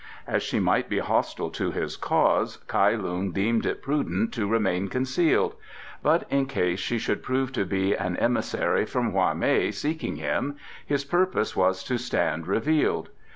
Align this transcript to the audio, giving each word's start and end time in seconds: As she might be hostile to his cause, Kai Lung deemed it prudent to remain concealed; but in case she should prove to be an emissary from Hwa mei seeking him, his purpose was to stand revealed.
As 0.25 0.41
she 0.41 0.59
might 0.59 0.89
be 0.89 0.97
hostile 0.97 1.51
to 1.51 1.69
his 1.69 1.95
cause, 1.95 2.57
Kai 2.65 2.95
Lung 2.95 3.29
deemed 3.31 3.67
it 3.67 3.83
prudent 3.83 4.33
to 4.33 4.47
remain 4.47 4.87
concealed; 4.87 5.53
but 6.01 6.25
in 6.31 6.47
case 6.47 6.79
she 6.79 6.97
should 6.97 7.21
prove 7.21 7.51
to 7.51 7.65
be 7.65 7.93
an 7.93 8.17
emissary 8.17 8.87
from 8.87 9.11
Hwa 9.11 9.35
mei 9.37 9.69
seeking 9.69 10.15
him, 10.15 10.55
his 10.83 11.05
purpose 11.05 11.55
was 11.55 11.83
to 11.83 11.99
stand 11.99 12.47
revealed. 12.47 13.09